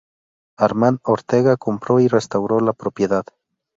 [0.57, 3.23] Armand Ortega compró y restauró la propiedad.